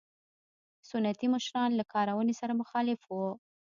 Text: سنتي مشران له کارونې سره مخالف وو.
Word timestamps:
سنتي 0.89 1.27
مشران 1.35 1.71
له 1.79 1.83
کارونې 1.93 2.33
سره 2.41 2.53
مخالف 2.61 2.99
وو. 3.05 3.29